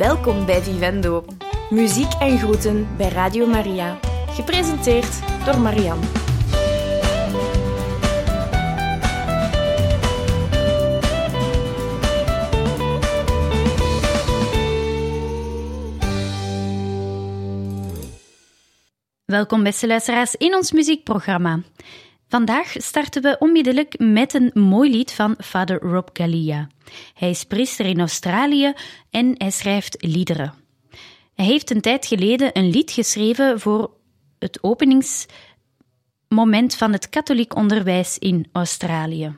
Welkom 0.00 0.46
bij 0.46 0.62
Vivendo. 0.62 1.24
Muziek 1.70 2.12
en 2.12 2.38
groeten 2.38 2.88
bij 2.96 3.08
Radio 3.08 3.46
Maria. 3.46 3.98
Gepresenteerd 4.26 5.44
door 5.44 5.60
Marianne. 5.60 6.06
Welkom 19.24 19.62
beste 19.62 19.86
luisteraars 19.86 20.34
in 20.34 20.54
ons 20.54 20.72
muziekprogramma. 20.72 21.62
Vandaag 22.30 22.74
starten 22.78 23.22
we 23.22 23.36
onmiddellijk 23.38 23.98
met 23.98 24.34
een 24.34 24.50
mooi 24.54 24.90
lied 24.90 25.12
van 25.12 25.34
Vader 25.38 25.80
Rob 25.80 26.08
Gallia. 26.12 26.68
Hij 27.14 27.30
is 27.30 27.44
priester 27.44 27.86
in 27.86 27.98
Australië 27.98 28.72
en 29.10 29.34
hij 29.38 29.50
schrijft 29.50 29.96
liederen. 29.98 30.54
Hij 31.34 31.44
heeft 31.44 31.70
een 31.70 31.80
tijd 31.80 32.06
geleden 32.06 32.50
een 32.52 32.70
lied 32.70 32.90
geschreven 32.90 33.60
voor 33.60 33.90
het 34.38 34.62
openingsmoment 34.62 36.76
van 36.76 36.92
het 36.92 37.08
katholiek 37.08 37.56
onderwijs 37.56 38.18
in 38.18 38.48
Australië. 38.52 39.36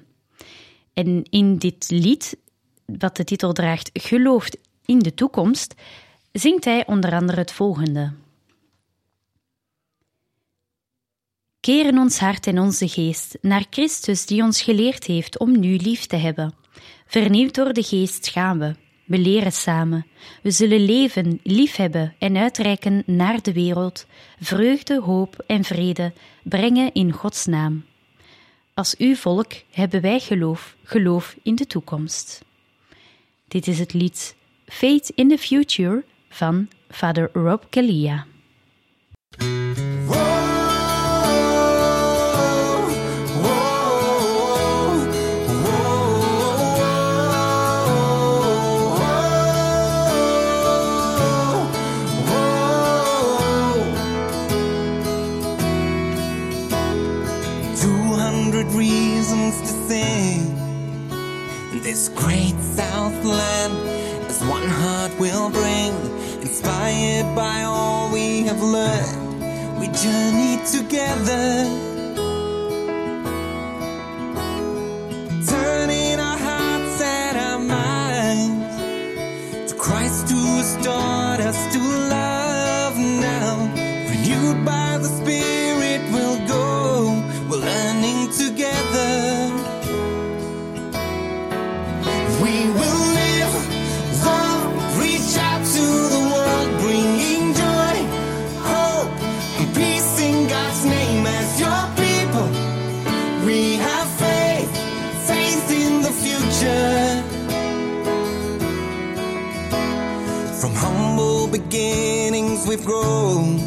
En 0.94 1.22
in 1.30 1.56
dit 1.56 1.90
lied, 1.90 2.36
wat 2.84 3.16
de 3.16 3.24
titel 3.24 3.52
draagt 3.52 3.90
Gelooft 3.92 4.56
in 4.84 4.98
de 4.98 5.14
toekomst, 5.14 5.74
zingt 6.32 6.64
hij 6.64 6.86
onder 6.86 7.14
andere 7.14 7.38
het 7.38 7.52
volgende. 7.52 8.12
Keren 11.62 11.98
ons 11.98 12.18
hart 12.18 12.46
en 12.46 12.58
onze 12.58 12.88
geest 12.88 13.38
naar 13.40 13.64
Christus 13.70 14.26
die 14.26 14.42
ons 14.42 14.62
geleerd 14.62 15.04
heeft 15.04 15.38
om 15.38 15.58
nu 15.58 15.76
lief 15.76 16.06
te 16.06 16.16
hebben. 16.16 16.54
Vernieuwd 17.06 17.54
door 17.54 17.72
de 17.72 17.82
geest 17.82 18.28
gaan 18.28 18.58
we. 18.58 18.74
We 19.04 19.18
leren 19.18 19.52
samen. 19.52 20.06
We 20.42 20.50
zullen 20.50 20.84
leven, 20.84 21.40
liefhebben 21.42 22.14
en 22.18 22.36
uitreiken 22.36 23.02
naar 23.06 23.42
de 23.42 23.52
wereld, 23.52 24.06
vreugde, 24.40 25.00
hoop 25.00 25.44
en 25.46 25.64
vrede 25.64 26.12
brengen 26.42 26.92
in 26.92 27.12
Gods 27.12 27.46
naam. 27.46 27.84
Als 28.74 28.96
uw 28.96 29.14
volk 29.14 29.52
hebben 29.70 30.00
wij 30.00 30.20
geloof, 30.20 30.76
geloof 30.82 31.36
in 31.42 31.54
de 31.54 31.66
toekomst. 31.66 32.44
Dit 33.48 33.66
is 33.66 33.78
het 33.78 33.92
lied 33.92 34.36
Fate 34.66 35.12
in 35.14 35.28
the 35.28 35.38
Future 35.38 36.04
van 36.28 36.68
Vader 36.88 37.30
Rob 37.32 37.62
Kalia. 37.70 38.26
Southland 62.76 63.74
as 64.30 64.40
one 64.44 64.66
heart 64.66 65.12
will 65.18 65.50
bring, 65.50 65.92
inspired 66.40 67.34
by 67.36 67.62
all 67.64 68.10
we 68.10 68.42
have 68.44 68.62
learned. 68.62 69.78
We 69.78 69.88
journey 69.88 70.56
together, 70.76 71.68
we've 112.76 112.86
grown 112.86 113.58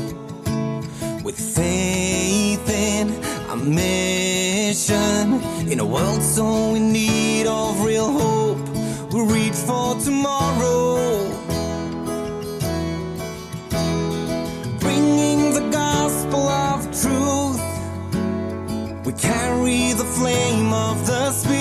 with 1.24 1.38
faith 1.38 2.68
in 2.68 3.24
our 3.50 3.56
mission. 3.56 5.40
In 5.72 5.80
a 5.80 5.86
world 5.86 6.24
so 6.24 6.74
in 6.74 6.92
need 6.92 7.46
of 7.46 7.86
real 7.86 8.12
hope, 8.12 8.68
we 9.14 9.22
reach 9.22 9.54
for 9.54 9.94
tomorrow. 10.00 11.30
Bringing 14.80 15.54
the 15.54 15.70
gospel 15.72 16.48
of 16.50 16.80
truth, 17.02 17.62
we 19.06 19.14
carry 19.14 19.94
the 19.94 20.10
flame 20.18 20.74
of 20.74 21.06
the 21.06 21.32
Spirit. 21.32 21.55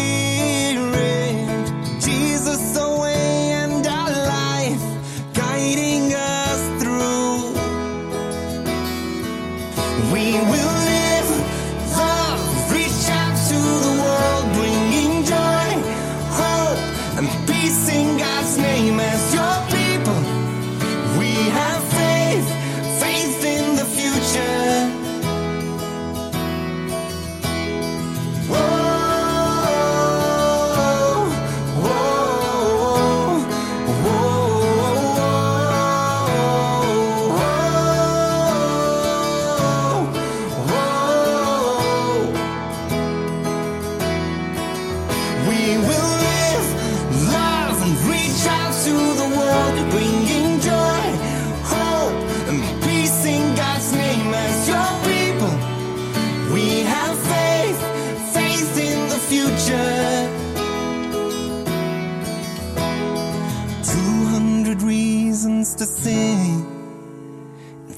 To 65.76 65.84
sing. 65.84 66.64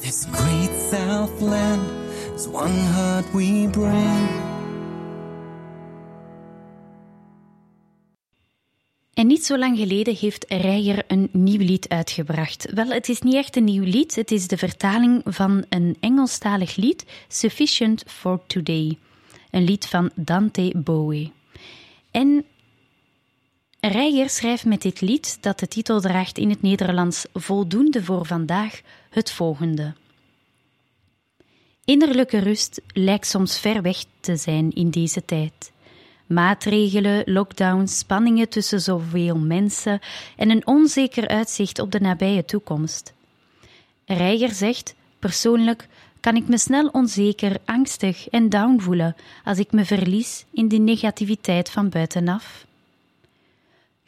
This 0.01 0.27
great 0.33 0.71
Southland 0.91 1.83
is 2.35 2.47
one 2.47 2.79
heart 2.93 3.33
we 3.33 3.69
bring. 3.71 4.55
En 9.15 9.27
niet 9.27 9.45
zo 9.45 9.59
lang 9.59 9.79
geleden 9.79 10.17
heeft 10.17 10.45
Reiger 10.49 11.05
een 11.07 11.29
nieuw 11.33 11.59
lied 11.59 11.89
uitgebracht. 11.89 12.67
Wel, 12.75 12.89
het 12.89 13.09
is 13.09 13.21
niet 13.21 13.35
echt 13.35 13.57
een 13.57 13.65
nieuw 13.65 13.85
lied, 13.85 14.15
het 14.15 14.31
is 14.31 14.49
de 14.49 14.57
vertaling 14.57 15.23
van 15.25 15.65
een 15.69 15.97
Engelstalig 16.01 16.77
lied, 16.77 17.05
Sufficient 17.29 18.03
for 18.07 18.41
Today. 18.47 18.99
Een 19.51 19.65
lied 19.65 19.87
van 19.87 20.11
Dante 20.15 20.73
Bowie. 20.77 21.33
En 22.11 22.45
Reiger 23.89 24.31
schrijft 24.31 24.65
met 24.65 24.83
dit 24.83 25.01
lied, 25.01 25.39
dat 25.41 25.59
de 25.59 25.69
titel 25.69 26.01
draagt 26.01 26.39
in 26.39 26.51
het 26.51 26.63
Nederlands 26.63 27.27
Voldoende 27.33 28.05
voor 28.05 28.27
vandaag, 28.27 28.81
het 29.11 29.31
volgende. 29.31 29.95
Innerlijke 31.85 32.39
rust 32.39 32.81
lijkt 32.87 33.27
soms 33.27 33.59
ver 33.59 33.83
weg 33.83 34.05
te 34.21 34.37
zijn 34.37 34.73
in 34.73 34.91
deze 34.91 35.25
tijd. 35.25 35.73
Maatregelen, 36.27 37.23
lockdowns, 37.33 37.99
spanningen 37.99 38.49
tussen 38.49 38.81
zoveel 38.81 39.39
mensen 39.39 40.01
en 40.37 40.51
een 40.51 40.67
onzeker 40.67 41.29
uitzicht 41.29 41.79
op 41.79 41.93
de 41.93 42.01
nabije 42.01 42.45
toekomst. 42.45 43.15
Reiger 44.07 44.51
zegt: 44.51 44.95
Persoonlijk 45.19 45.89
kan 46.21 46.37
ik 46.37 46.49
me 46.49 46.59
snel 46.59 46.89
onzeker, 46.89 47.57
angstig 47.65 48.29
en 48.29 48.49
down 48.49 48.81
voelen 48.81 49.17
als 49.45 49.59
ik 49.59 49.73
me 49.73 49.85
verlies 49.85 50.45
in 50.53 50.69
de 50.69 50.79
negativiteit 50.79 51.71
van 51.71 51.89
buitenaf. 51.89 52.67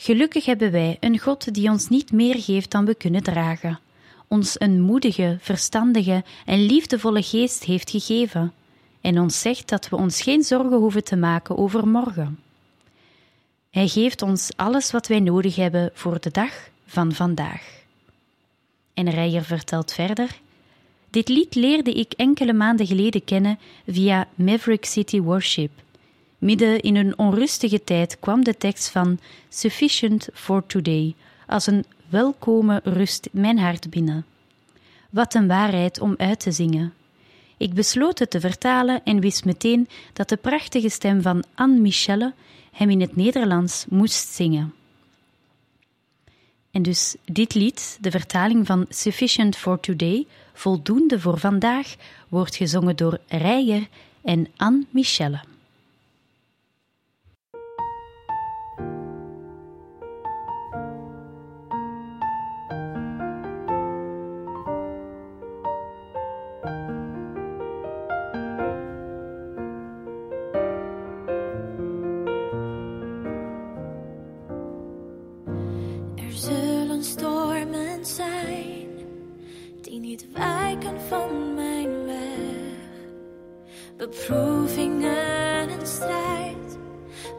Gelukkig 0.01 0.45
hebben 0.45 0.71
wij 0.71 0.97
een 1.01 1.19
God 1.19 1.55
die 1.55 1.71
ons 1.71 1.89
niet 1.89 2.13
meer 2.13 2.35
geeft 2.43 2.71
dan 2.71 2.85
we 2.85 2.95
kunnen 2.95 3.23
dragen, 3.23 3.81
ons 4.29 4.61
een 4.61 4.81
moedige, 4.81 5.37
verstandige 5.41 6.25
en 6.45 6.67
liefdevolle 6.67 7.23
geest 7.23 7.65
heeft 7.65 7.91
gegeven, 7.91 8.53
en 9.01 9.21
ons 9.21 9.41
zegt 9.41 9.69
dat 9.69 9.89
we 9.89 9.97
ons 9.97 10.23
geen 10.23 10.43
zorgen 10.43 10.79
hoeven 10.79 11.05
te 11.05 11.17
maken 11.17 11.57
over 11.57 11.89
morgen. 11.89 12.39
Hij 13.71 13.89
geeft 13.89 14.23
ons 14.23 14.51
alles 14.57 14.91
wat 14.91 15.07
wij 15.07 15.21
nodig 15.21 15.57
hebben 15.57 15.91
voor 15.95 16.21
de 16.21 16.31
dag 16.31 16.53
van 16.87 17.13
vandaag. 17.13 17.83
En 18.95 19.11
Reijer 19.11 19.45
vertelt 19.45 19.93
verder: 19.93 20.41
Dit 21.11 21.29
lied 21.29 21.55
leerde 21.55 21.93
ik 21.93 22.13
enkele 22.13 22.53
maanden 22.53 22.87
geleden 22.87 23.25
kennen 23.25 23.59
via 23.87 24.29
Maverick 24.35 24.85
City 24.85 25.21
Worship. 25.21 25.71
Midden 26.39 26.81
in 26.81 26.97
een 26.97 27.19
onrustige 27.19 27.85
tijd 27.85 28.19
kwam 28.21 28.45
de 28.45 28.57
tekst 28.57 28.89
van 28.89 29.19
Sufficient 29.49 30.29
for 30.35 30.67
Today 30.67 31.15
als 31.47 31.67
een 31.67 31.85
welkome 32.09 32.81
rust 32.85 33.29
mijn 33.33 33.59
hart 33.59 33.91
binnen. 33.91 34.27
Wat 35.11 35.35
een 35.35 35.47
waarheid 35.47 36.01
om 36.01 36.15
uit 36.17 36.41
te 36.41 36.53
zingen. 36.53 36.95
Ik 37.57 37.75
besloot 37.75 38.19
het 38.19 38.31
te 38.31 38.41
vertalen 38.41 39.05
en 39.05 39.21
wist 39.21 39.45
meteen 39.45 39.89
dat 40.13 40.29
de 40.29 40.37
prachtige 40.37 40.89
stem 40.89 41.23
van 41.23 41.45
Anne 41.55 41.79
Michelle 41.79 42.33
hem 42.73 42.91
in 42.91 43.01
het 43.01 43.17
Nederlands 43.17 43.85
moest 43.89 44.29
zingen. 44.29 44.75
En 46.71 46.83
dus 46.83 47.17
dit 47.25 47.55
lied, 47.55 47.99
de 48.01 48.11
vertaling 48.11 48.67
van 48.67 48.87
Sufficient 48.89 49.57
for 49.57 49.81
Today, 49.81 50.27
voldoende 50.53 51.21
voor 51.21 51.39
vandaag, 51.39 51.95
wordt 52.29 52.57
gezongen 52.57 52.97
door 52.97 53.19
Reijer 53.29 53.89
en 54.23 54.49
Anne 54.57 54.85
Michelle. 54.91 55.48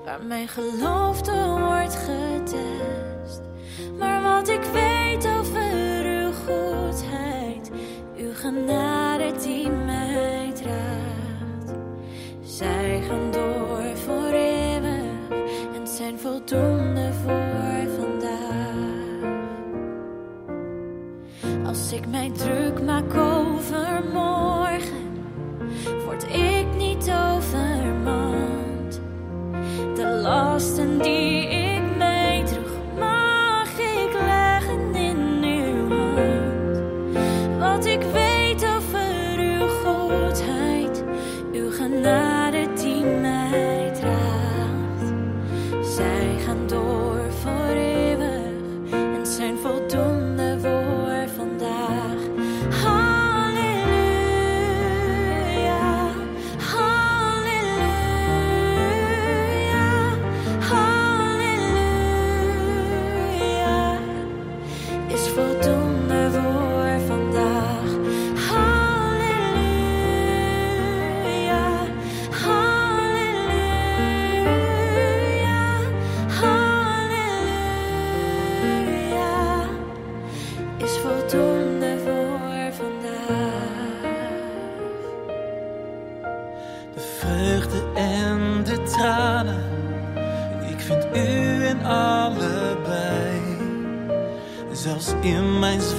Waar 0.10 0.28
mijn 0.28 0.48
geloof 0.48 1.22
wordt 1.60 1.96
getest. 1.96 3.42
Maar 3.98 4.22
wat 4.22 4.50
ik 4.50 4.64
weet 4.74 5.28
over 5.28 6.04
uw 6.04 6.32
goedheid, 6.32 7.72
uw 8.18 8.34
genade 8.34 9.34
die 9.42 9.70
mij 9.70 10.52
draagt. 10.54 11.78
Zij 12.42 13.02
gaan 13.08 13.32
door 13.32 13.98
voor 13.98 14.32
eeuwig 14.32 15.30
en 15.76 15.88
zijn 15.88 16.20
voldoende 16.20 17.12
voor 17.24 17.88
vandaag. 18.00 19.28
Als 21.66 21.92
ik 21.92 22.08
mij 22.08 22.32
druk 22.32 22.82
maak 22.82 23.14
over 23.14 24.04
morgen, 24.14 24.39
De 30.30 30.36
lasten 30.36 31.00
die 31.02 31.39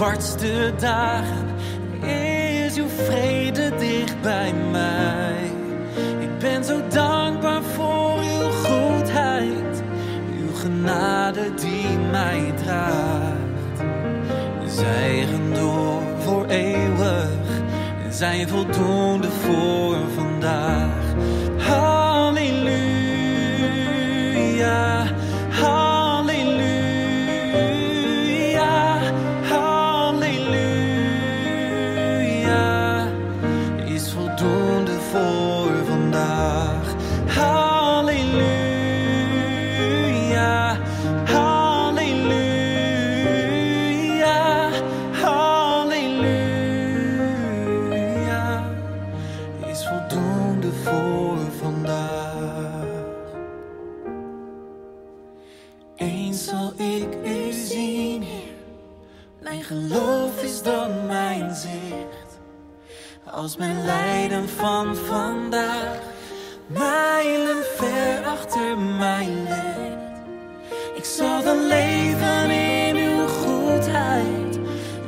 zwartste 0.00 0.72
dagen 0.78 1.46
is 2.08 2.76
uw 2.76 2.88
vrede 2.88 3.72
dicht 3.78 4.20
bij 4.22 4.54
mij. 4.70 5.50
Ik 6.20 6.38
ben 6.38 6.64
zo 6.64 6.80
dankbaar 6.88 7.62
voor 7.62 8.18
uw 8.18 8.50
goedheid, 8.50 9.82
uw 10.40 10.54
genade 10.54 11.54
die 11.54 11.98
mij 12.10 12.52
draagt. 12.64 13.82
Zij 14.66 15.26
door 15.52 16.02
voor 16.18 16.46
eeuwig 16.46 17.28
en 18.04 18.12
zijn 18.12 18.48
voldoende 18.48 19.30
voor 19.30 19.89
Mijn 59.40 59.62
geloof 59.64 60.42
is 60.42 60.62
dan 60.62 61.06
mijn 61.06 61.54
zicht. 61.54 62.38
Als 63.24 63.56
mijn 63.56 63.84
lijden 63.84 64.48
van 64.48 64.96
vandaag 64.96 65.98
mijlen 66.66 67.64
ver 67.76 68.24
achter 68.24 68.78
mij 68.78 69.26
ligt. 69.26 70.20
Ik 70.96 71.04
zal 71.04 71.42
dan 71.42 71.66
leven 71.66 72.50
in 72.50 72.96
uw 72.96 73.26
goedheid, 73.26 74.58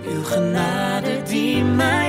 uw 0.07 0.25
genade 0.25 1.23
die 1.23 1.65
mij 1.65 2.02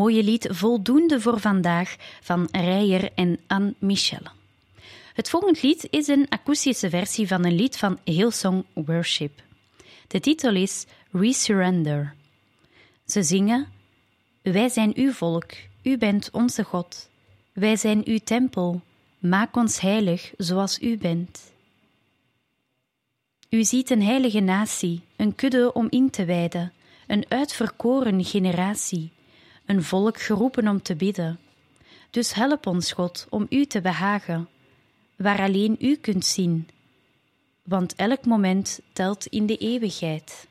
mooie 0.00 0.22
lied 0.22 0.46
Voldoende 0.50 1.20
voor 1.20 1.40
vandaag 1.40 1.96
van 2.20 2.48
Rijer 2.50 3.12
en 3.14 3.38
Anne 3.46 3.74
Michel. 3.78 4.26
Het 5.14 5.30
volgende 5.30 5.58
lied 5.62 5.86
is 5.90 6.08
een 6.08 6.26
akoestische 6.28 6.90
versie 6.90 7.26
van 7.26 7.44
een 7.44 7.54
lied 7.54 7.76
van 7.76 7.98
Hillsong 8.04 8.64
Worship. 8.72 9.42
De 10.06 10.20
titel 10.20 10.54
is 10.54 10.86
Resurrender. 11.12 12.14
Ze 13.06 13.22
zingen: 13.22 13.68
Wij 14.42 14.68
zijn 14.68 14.92
uw 14.96 15.12
volk, 15.12 15.50
u 15.82 15.98
bent 15.98 16.30
onze 16.32 16.64
God. 16.64 17.08
Wij 17.52 17.76
zijn 17.76 18.02
uw 18.04 18.18
tempel, 18.24 18.80
maak 19.18 19.56
ons 19.56 19.80
heilig 19.80 20.32
zoals 20.36 20.78
u 20.82 20.98
bent. 20.98 21.52
U 23.50 23.64
ziet 23.64 23.90
een 23.90 24.02
heilige 24.02 24.40
natie, 24.40 25.00
een 25.16 25.34
kudde 25.34 25.72
om 25.72 25.86
in 25.90 26.10
te 26.10 26.24
wijden, 26.24 26.72
een 27.06 27.24
uitverkoren 27.28 28.24
generatie, 28.24 29.10
een 29.70 29.82
volk 29.82 30.20
geroepen 30.20 30.68
om 30.68 30.82
te 30.82 30.94
bidden. 30.94 31.38
Dus 32.10 32.32
help 32.32 32.66
ons, 32.66 32.92
God, 32.92 33.26
om 33.28 33.46
u 33.48 33.64
te 33.64 33.80
behagen, 33.80 34.48
waar 35.16 35.40
alleen 35.40 35.76
u 35.80 35.96
kunt 35.96 36.24
zien, 36.24 36.68
want 37.62 37.94
elk 37.94 38.24
moment 38.24 38.80
telt 38.92 39.26
in 39.26 39.46
de 39.46 39.56
eeuwigheid. 39.56 40.46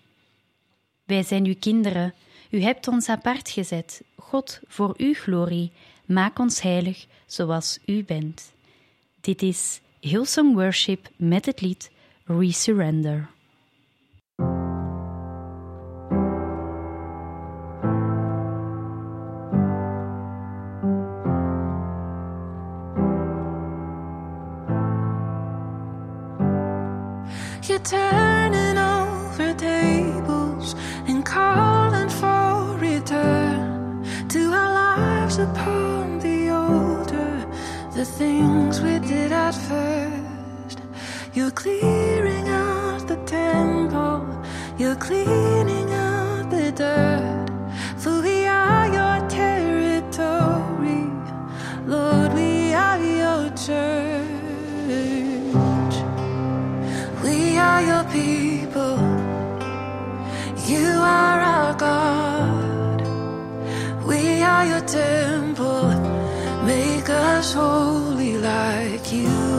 Wij 1.03 1.23
zijn 1.23 1.45
uw 1.45 1.55
kinderen, 1.59 2.13
u 2.49 2.61
hebt 2.61 2.87
ons 2.87 3.09
apart 3.09 3.49
gezet, 3.49 4.01
God, 4.15 4.59
voor 4.67 4.93
uw 4.97 5.13
glorie, 5.13 5.71
maak 6.05 6.39
ons 6.39 6.61
heilig 6.61 7.05
zoals 7.25 7.79
u 7.85 8.03
bent. 8.03 8.51
Dit 9.21 9.41
is 9.41 9.81
Hillsong 9.99 10.53
Worship 10.53 11.09
met 11.15 11.45
het 11.45 11.61
lied 11.61 11.89
Resurrender. 12.25 13.29
Things 38.19 38.81
we 38.81 38.99
did 38.99 39.31
at 39.31 39.55
first. 39.69 40.79
You're 41.33 41.51
clearing 41.51 42.49
out 42.49 43.07
the 43.07 43.15
temple, 43.25 44.27
you're 44.77 44.97
cleaning 44.97 45.89
out 45.93 46.49
the 46.49 46.69
dirt, 46.73 47.47
for 47.97 48.21
we 48.21 48.45
are 48.45 48.87
your 48.97 49.17
territory, 49.29 51.05
Lord, 51.85 52.33
we 52.33 52.73
are 52.73 52.99
your 53.21 53.41
church. 53.65 54.35
We 57.23 57.57
are 57.57 57.81
your 57.91 58.05
people. 58.17 58.97
You 60.73 60.87
are 61.21 61.39
our 61.55 61.73
God. 61.87 62.99
We 64.05 64.43
are 64.43 64.65
your 64.65 64.81
temple. 64.81 66.19
Make 66.65 67.09
us 67.09 67.55
like 67.55 68.08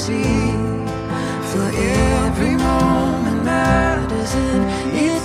see. 0.00 0.22
For 1.50 1.66
every 1.76 2.56
moment 2.56 3.44
matters 3.44 4.34
in. 4.34 5.19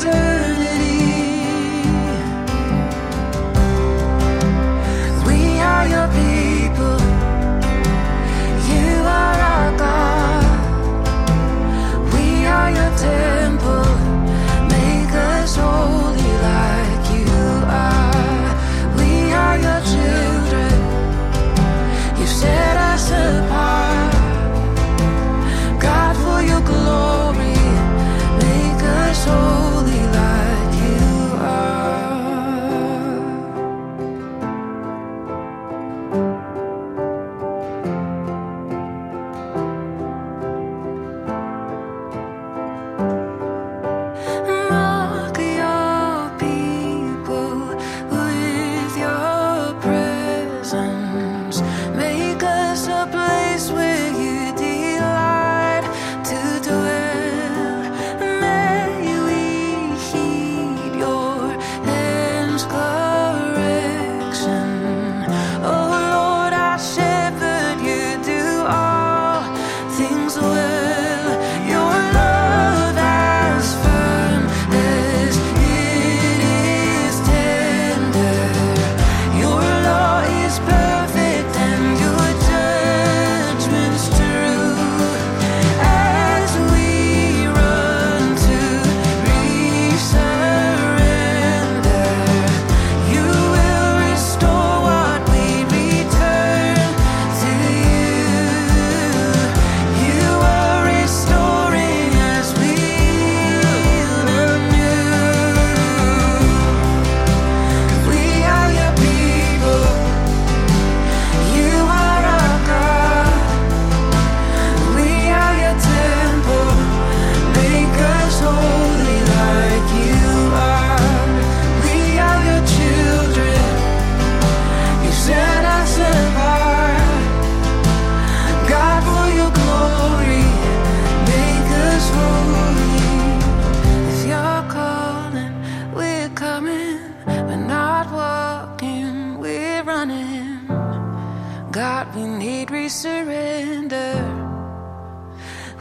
God, 141.76 142.16
we 142.16 142.24
need 142.24 142.70
resurrender. 142.70 144.16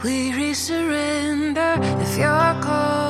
We 0.03 0.31
resurrender. 0.33 1.77
If 2.01 2.17
you're 2.17 2.61
calling, 2.61 3.04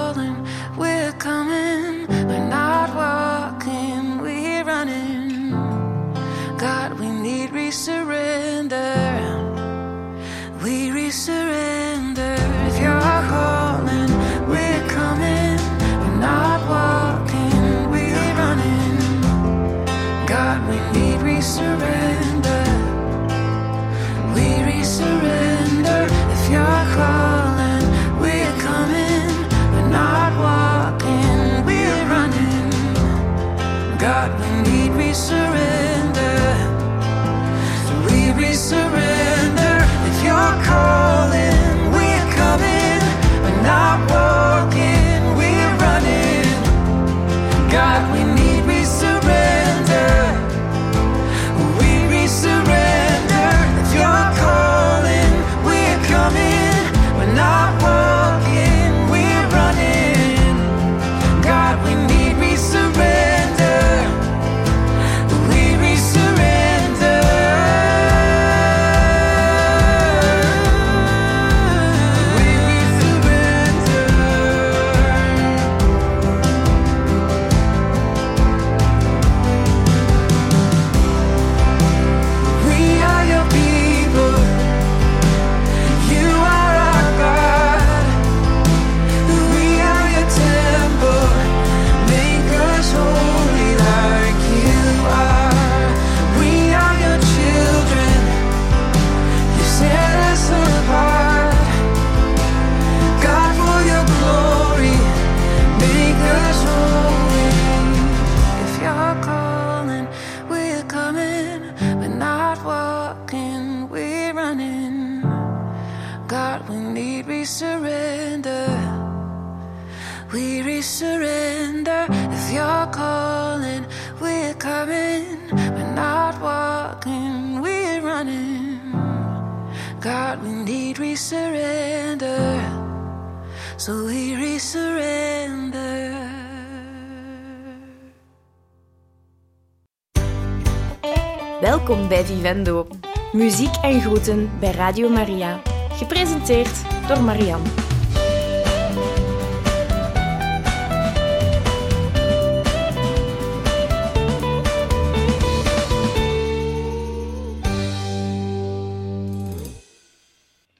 Muziek 143.31 143.75
en 143.81 144.01
groeten 144.01 144.50
bij 144.60 144.72
Radio 144.72 145.10
Maria. 145.10 145.62
Gepresenteerd 145.92 147.08
door 147.08 147.22
Marianne. 147.24 147.70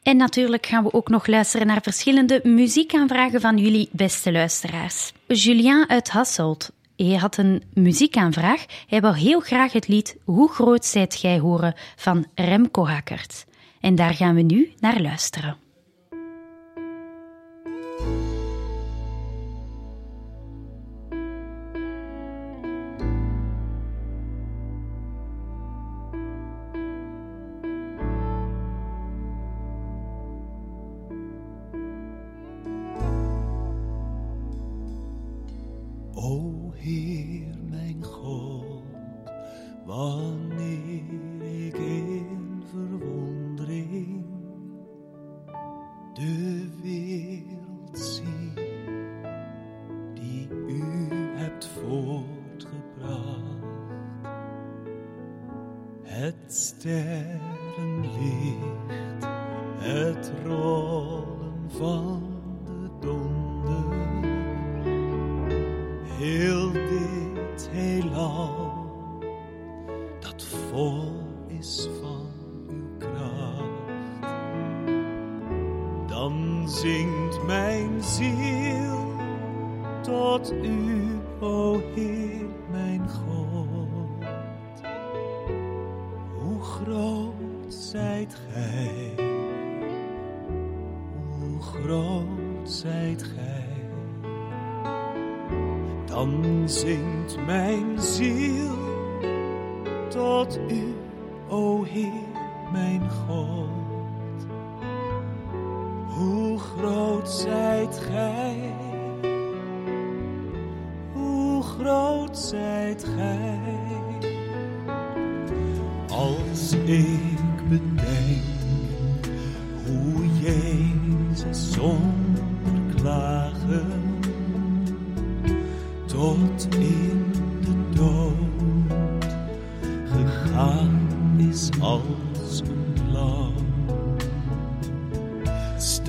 En 0.04 0.18
natuurlijk 0.18 0.66
gaan 0.66 0.84
we 0.84 0.94
ook 0.94 1.10
nog 1.10 1.28
luisteren 1.28 1.68
naar 1.68 1.82
verschillende 1.82 2.40
muziekaanvragen 2.44 3.42
van 3.42 3.58
jullie 3.58 3.90
beste 3.92 4.32
luisteraars. 4.32 5.14
Julien 5.28 5.90
uit 5.90 6.10
Hasselt 6.10 6.72
hij 6.96 7.16
had 7.16 7.38
een 7.38 7.64
muziekaanvraag. 7.74 8.66
Hij 8.88 9.02
wil 9.02 9.14
heel 9.14 9.40
graag 9.40 9.72
het 9.72 9.88
lied 9.88 10.18
Hoe 10.24 10.50
groot 10.52 10.86
zijt 10.86 11.16
gij 11.16 11.40
horen 11.40 11.74
van 11.96 12.26
Remco 12.36 12.88
Hackert. 12.88 13.46
En 13.80 13.96
daar 13.96 14.14
gaan 14.14 14.36
we 14.36 14.42
nu 14.42 14.74
naar 14.80 15.02
luisteren. 15.02 15.65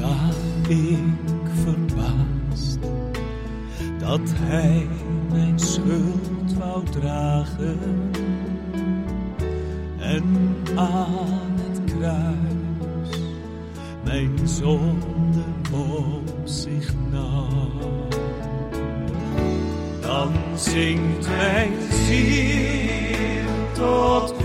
sta 0.07 0.29
ik 0.69 1.49
verbaasd 1.65 2.79
dat 3.99 4.21
hij 4.25 4.87
mijn 5.33 5.59
schuld 5.59 6.55
wou 6.59 6.85
dragen 6.91 7.79
en 9.99 10.57
aan 10.77 11.55
het 11.57 11.95
kruis 11.97 13.19
mijn 14.05 14.39
zonde 14.45 15.45
op 15.73 16.41
zich 16.45 16.95
nam. 17.11 17.71
Dan 20.01 20.33
zingt 20.55 21.29
mijn 21.29 21.73
ziel 22.07 23.47
tot 23.75 24.36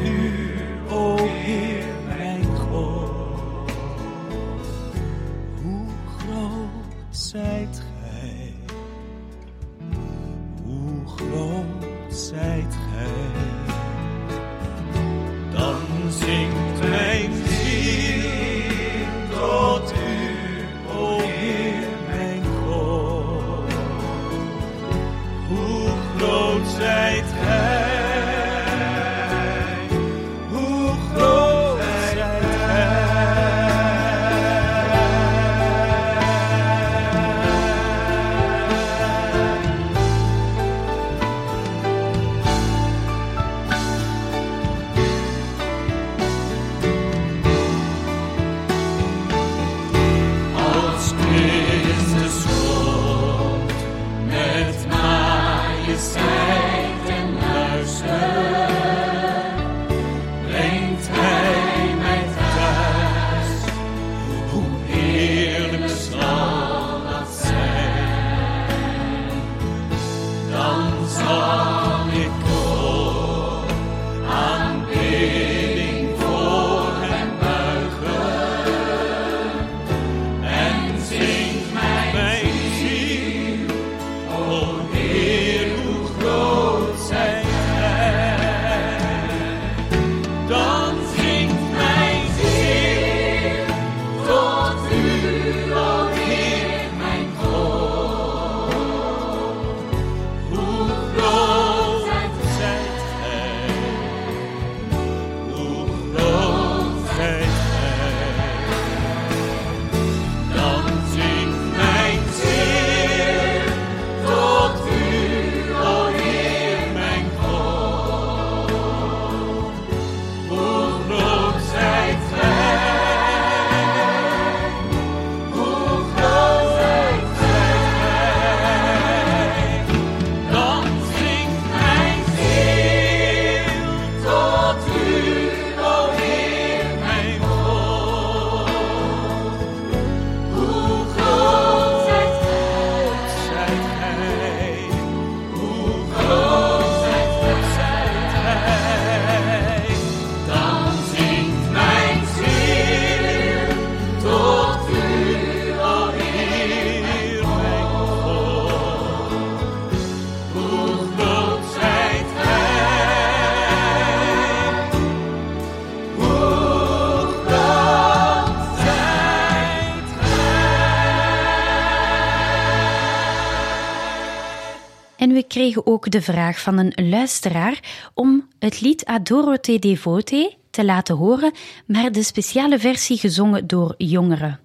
ook 175.83 176.11
de 176.11 176.21
vraag 176.21 176.61
van 176.61 176.77
een 176.77 177.09
luisteraar 177.09 178.09
om 178.13 178.47
het 178.59 178.81
lied 178.81 179.05
Adorote 179.05 179.79
Devote 179.79 180.53
te 180.69 180.85
laten 180.85 181.15
horen, 181.15 181.51
maar 181.85 182.11
de 182.11 182.23
speciale 182.23 182.79
versie 182.79 183.17
gezongen 183.17 183.67
door 183.67 183.93
jongeren. 183.97 184.59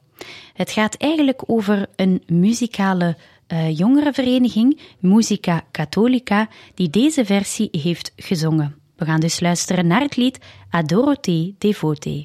Het 0.54 0.70
gaat 0.70 0.94
eigenlijk 0.94 1.42
over 1.46 1.86
een 1.96 2.22
muzikale 2.26 3.16
eh, 3.46 3.78
jongerenvereniging, 3.78 4.80
Musica 4.98 5.64
Catholica, 5.72 6.48
die 6.74 6.90
deze 6.90 7.24
versie 7.24 7.68
heeft 7.72 8.12
gezongen. 8.16 8.74
We 8.96 9.04
gaan 9.04 9.20
dus 9.20 9.40
luisteren 9.40 9.86
naar 9.86 10.00
het 10.00 10.16
lied 10.16 10.38
Adorote 10.70 11.54
Devote. 11.58 12.24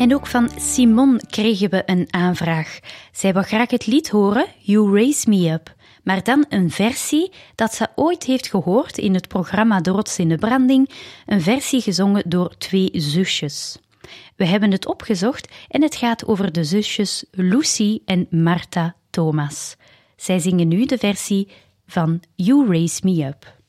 En 0.00 0.14
ook 0.14 0.26
van 0.26 0.50
Simon 0.56 1.20
kregen 1.30 1.70
we 1.70 1.82
een 1.86 2.06
aanvraag. 2.10 2.78
Zij 3.12 3.32
wil 3.32 3.42
graag 3.42 3.70
het 3.70 3.86
lied 3.86 4.08
horen, 4.08 4.46
You 4.58 4.94
Raise 4.94 5.28
Me 5.28 5.50
Up, 5.50 5.74
maar 6.02 6.22
dan 6.22 6.44
een 6.48 6.70
versie 6.70 7.32
dat 7.54 7.74
ze 7.74 7.88
ooit 7.94 8.24
heeft 8.24 8.48
gehoord 8.48 8.98
in 8.98 9.14
het 9.14 9.28
programma 9.28 9.80
De 9.80 9.90
Rots 9.90 10.18
in 10.18 10.28
de 10.28 10.36
Branding, 10.36 10.90
een 11.26 11.40
versie 11.40 11.80
gezongen 11.80 12.22
door 12.26 12.56
twee 12.58 12.90
zusjes. 12.92 13.78
We 14.36 14.46
hebben 14.46 14.70
het 14.70 14.86
opgezocht 14.86 15.52
en 15.68 15.82
het 15.82 15.96
gaat 15.96 16.26
over 16.26 16.52
de 16.52 16.64
zusjes 16.64 17.24
Lucy 17.30 17.98
en 18.04 18.26
Martha 18.30 18.94
Thomas. 19.10 19.76
Zij 20.16 20.38
zingen 20.38 20.68
nu 20.68 20.84
de 20.84 20.98
versie 20.98 21.48
van 21.86 22.22
You 22.34 22.66
Raise 22.66 23.00
Me 23.02 23.24
Up. 23.24 23.59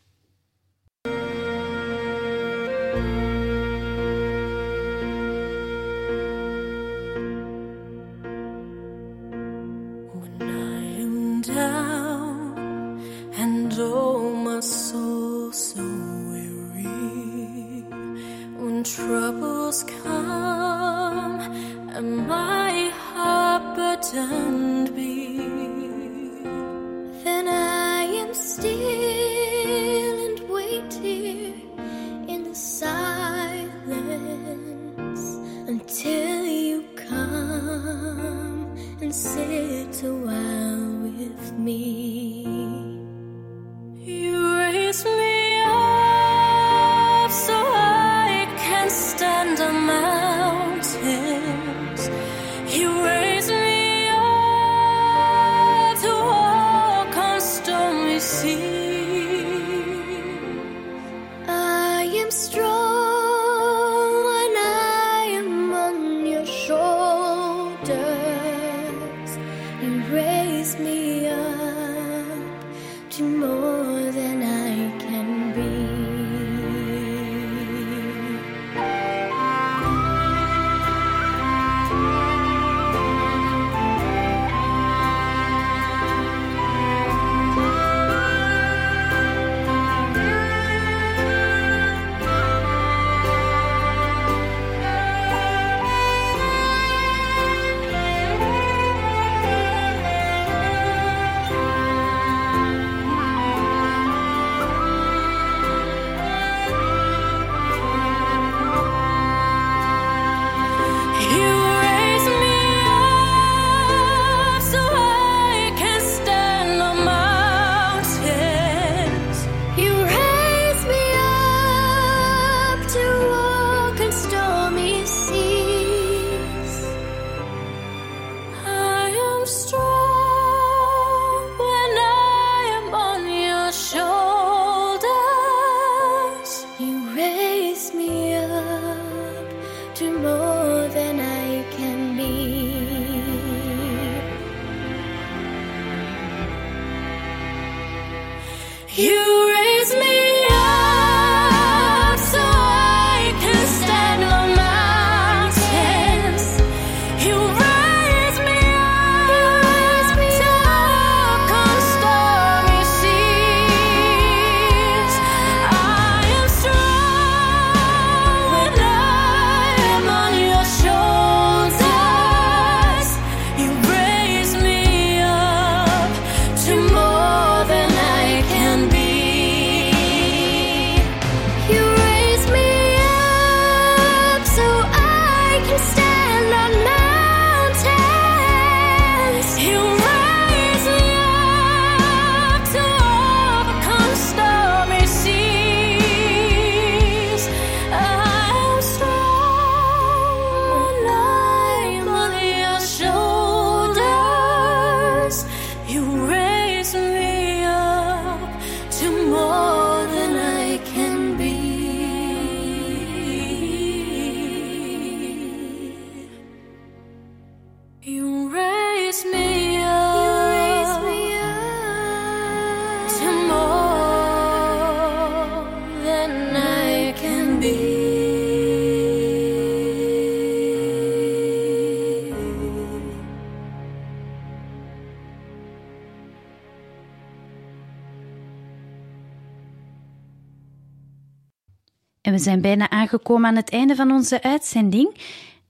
Zijn 242.41 242.61
bijna 242.61 242.89
aangekomen 242.89 243.49
aan 243.49 243.55
het 243.55 243.69
einde 243.71 243.95
van 243.95 244.11
onze 244.11 244.43
uitzending. 244.43 245.15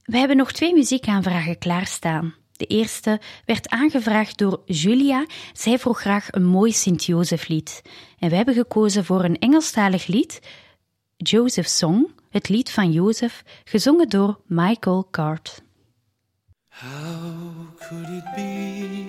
We 0.03 0.17
hebben 0.17 0.38
nog 0.38 0.51
twee 0.51 0.74
muziekaanvragen 0.74 1.57
klaarstaan. 1.57 2.34
De 2.51 2.65
eerste 2.65 3.19
werd 3.45 3.69
aangevraagd 3.69 4.38
door 4.38 4.61
Julia. 4.65 5.26
Zij 5.53 5.80
vroeg 5.80 5.99
graag 5.99 6.28
een 6.32 6.45
mooi 6.45 6.72
Sint-Jozeflied. 6.72 7.82
En 8.19 8.30
we 8.30 8.36
hebben 8.36 8.53
gekozen 8.53 9.05
voor 9.05 9.24
een 9.24 9.39
Engelstalig 9.39 10.07
lied, 10.07 10.39
Joseph 11.17 11.67
Song, 11.67 12.11
het 12.30 12.49
lied 12.49 12.72
van 12.72 12.91
Jozef, 12.91 13.43
gezongen 13.63 14.09
door 14.09 14.39
Michael 14.45 15.07
Card. 15.11 15.61
How 16.67 17.78
could 17.80 18.07
it 18.09 18.24
be 18.36 19.05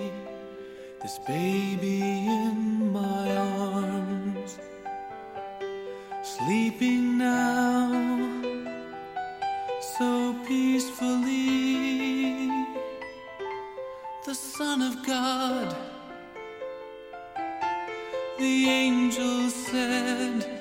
this 1.01 1.19
baby 1.27 2.01
in 2.01 2.91
my 2.91 3.37
arms, 3.37 4.22
sleeping 6.45 7.17
now 7.17 7.89
so 9.97 10.35
peacefully? 10.45 12.49
The 14.25 14.35
Son 14.35 14.81
of 14.81 15.05
God, 15.05 15.75
the 18.39 18.69
angel 18.69 19.49
said, 19.49 20.52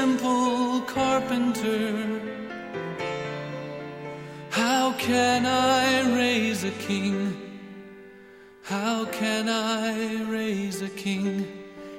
simple 0.00 0.80
carpenter. 0.82 1.90
How 4.48 4.92
can 4.92 5.40
I 5.44 5.86
raise 6.20 6.62
a 6.62 6.74
king? 6.88 7.14
How 8.62 9.06
can 9.20 9.44
I 9.48 10.22
raise 10.36 10.78
a 10.82 10.92
king? 11.06 11.30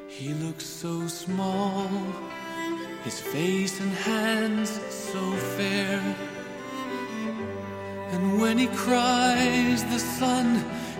He 0.08 0.30
looks 0.46 0.66
so 0.84 0.94
small, 1.08 1.90
his 3.04 3.20
face 3.34 3.76
and 3.84 3.94
hands 4.12 4.72
so 5.12 5.24
fair. 5.58 6.00
And 8.14 8.24
when 8.42 8.56
he 8.64 8.68
cries, 8.86 9.80
the 9.96 10.02
sun 10.20 10.48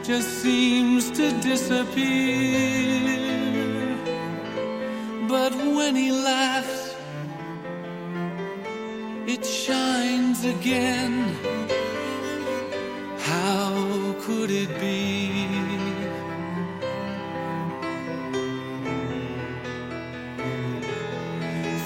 just 0.04 0.30
seems 0.44 1.04
to 1.12 1.26
disappear. 1.50 3.00
But 5.34 5.54
when 5.78 5.96
he 5.96 6.12
laughs, 6.12 6.79
it 9.40 9.46
shines 9.46 10.44
again. 10.44 11.14
How 13.20 14.16
could 14.20 14.52
it 14.52 14.72
be? 14.80 15.48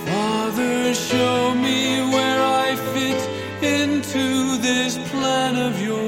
Father, 0.06 0.94
show 0.94 1.54
me 1.54 2.02
where 2.14 2.42
I 2.66 2.76
fit 2.94 3.22
into 3.64 4.58
this 4.58 4.98
plan 5.10 5.56
of 5.56 5.82
yours. 5.82 6.03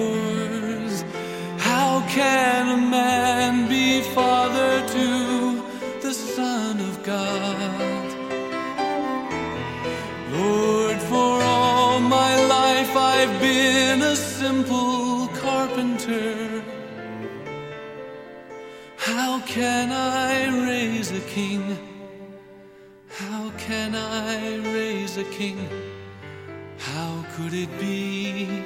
Can 19.55 19.89
I 19.89 20.49
raise 20.67 21.11
a 21.11 21.21
king? 21.21 21.63
How 23.07 23.51
can 23.57 23.95
I 23.95 24.57
raise 24.73 25.15
a 25.15 25.23
king? 25.39 25.57
How 26.77 27.23
could 27.33 27.53
it 27.53 27.71
be 27.79 28.63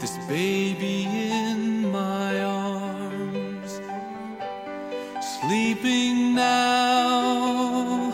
this 0.00 0.16
baby 0.26 1.04
in 1.04 1.92
my 1.92 2.42
arms? 2.42 3.80
Sleeping 5.38 6.34
now 6.34 8.10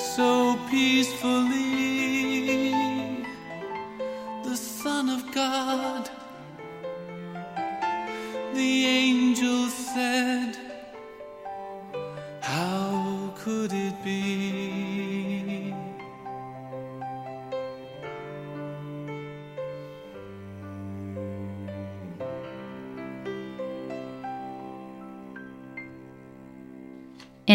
so 0.00 0.58
peacefully. 0.68 1.59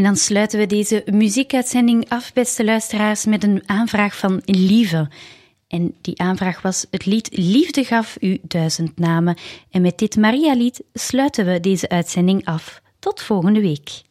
Dan 0.05 0.15
sluiten 0.15 0.59
we 0.59 0.65
deze 0.65 1.03
muziekuitzending 1.11 2.09
af, 2.09 2.33
beste 2.33 2.63
luisteraars, 2.63 3.25
met 3.25 3.43
een 3.43 3.63
aanvraag 3.65 4.17
van 4.17 4.41
Lieve. 4.45 5.09
En 5.67 5.95
die 6.01 6.19
aanvraag 6.19 6.61
was: 6.61 6.85
Het 6.89 7.05
lied 7.05 7.29
Liefde 7.31 7.83
gaf 7.83 8.17
u 8.19 8.39
duizend 8.41 8.99
namen. 8.99 9.37
En 9.71 9.81
met 9.81 9.97
dit 9.97 10.15
Maria-lied 10.15 10.83
sluiten 10.93 11.45
we 11.45 11.59
deze 11.59 11.89
uitzending 11.89 12.45
af. 12.45 12.81
Tot 12.99 13.21
volgende 13.21 13.61
week. 13.61 14.01